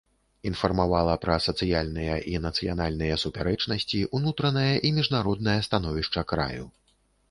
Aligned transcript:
Інфармавала 0.51 1.13
пра 1.25 1.35
сацыяльныя 1.47 2.15
і 2.33 2.35
нацыянальныя 2.47 3.21
супярэчнасці, 3.27 4.03
унутранае 4.19 4.69
і 4.87 4.95
міжнароднае 5.01 5.59
становішча 5.71 6.31
краю. 6.35 6.63